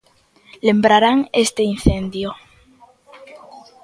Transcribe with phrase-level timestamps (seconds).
[0.67, 2.29] Lembrarán este incendio.